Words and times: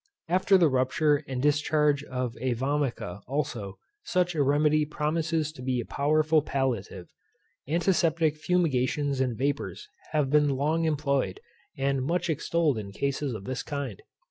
After 0.27 0.57
the 0.57 0.67
rupture 0.67 1.17
and 1.27 1.43
discharge 1.43 2.03
of 2.05 2.35
a 2.41 2.53
VOMICA 2.55 3.21
also, 3.27 3.77
such 4.03 4.33
a 4.33 4.41
remedy 4.41 4.83
promises 4.83 5.51
to 5.51 5.61
be 5.61 5.79
a 5.79 5.85
powerful 5.85 6.41
palliative. 6.41 7.11
Antiseptic 7.67 8.35
fumigations 8.35 9.21
and 9.21 9.37
vapours 9.37 9.87
have 10.13 10.31
been 10.31 10.55
long 10.55 10.85
employed, 10.85 11.39
and 11.77 12.01
much 12.03 12.31
extolled 12.31 12.79
in 12.79 12.91
cases 12.91 13.35
of 13.35 13.43
this 13.43 13.61
kind. 13.61 14.01